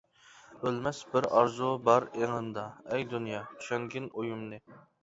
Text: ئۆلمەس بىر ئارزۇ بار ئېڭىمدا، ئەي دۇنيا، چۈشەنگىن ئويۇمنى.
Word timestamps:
ئۆلمەس 0.61 1.01
بىر 1.11 1.27
ئارزۇ 1.41 1.69
بار 1.91 2.09
ئېڭىمدا، 2.09 2.65
ئەي 2.89 3.07
دۇنيا، 3.15 3.47
چۈشەنگىن 3.61 4.15
ئويۇمنى. 4.17 4.65